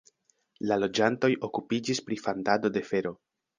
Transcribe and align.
La 0.71 0.77
loĝantoj 0.83 1.29
okupiĝis 1.49 2.03
pri 2.09 2.19
fandado 2.25 2.75
de 2.79 2.87
fero. 2.91 3.17